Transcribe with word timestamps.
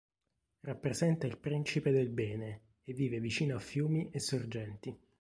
Rappresenta 0.61 1.27
il 1.27 1.37
principe 1.37 1.91
del 1.91 2.09
bene, 2.09 2.77
e 2.83 2.93
vive 2.93 3.19
vicino 3.19 3.57
a 3.57 3.59
fiumi 3.59 4.09
e 4.09 4.19
sorgenti. 4.19 4.99